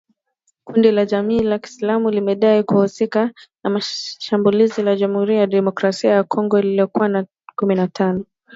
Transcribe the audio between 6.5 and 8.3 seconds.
lililouwa watu kumi na tano